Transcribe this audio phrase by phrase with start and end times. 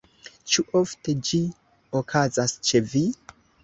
[0.53, 1.43] Ĉu ofte ĝi
[2.03, 3.09] okazas ĉe vi?